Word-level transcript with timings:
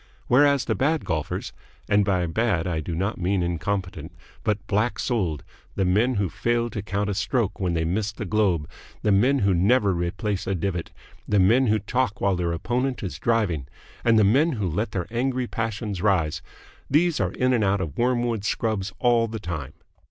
Whereas 0.25 0.65
the 0.65 0.73
bad 0.73 1.05
golfers 1.05 1.53
and 1.87 2.03
by 2.03 2.25
bad 2.25 2.65
I 2.65 2.79
do 2.79 2.95
not 2.95 3.19
mean 3.19 3.43
incompetent, 3.43 4.11
but 4.43 4.65
black 4.65 4.97
souled 4.97 5.43
the 5.75 5.85
men 5.85 6.15
who 6.15 6.27
fail 6.27 6.71
to 6.71 6.81
count 6.81 7.07
a 7.11 7.13
stroke 7.13 7.59
when 7.59 7.75
they 7.75 7.85
miss 7.85 8.11
the 8.11 8.25
globe; 8.25 8.67
the 9.03 9.11
men 9.11 9.37
who 9.45 9.53
never 9.53 9.93
replace 9.93 10.47
a 10.47 10.55
divot; 10.55 10.89
the 11.27 11.37
men 11.37 11.67
who 11.67 11.77
talk 11.77 12.19
while 12.19 12.35
their 12.35 12.51
opponent 12.51 13.03
is 13.03 13.19
driving; 13.19 13.67
and 14.03 14.17
the 14.17 14.23
men 14.23 14.53
who 14.53 14.67
let 14.67 14.89
their 14.91 15.05
angry 15.11 15.45
passions 15.45 16.01
rise 16.01 16.41
these 16.89 17.19
are 17.19 17.33
in 17.33 17.53
and 17.53 17.63
out 17.63 17.79
of 17.79 17.95
Wormwood 17.95 18.43
Scrubbs 18.43 18.91
all 18.97 19.27
the 19.27 19.37
time. 19.39 19.73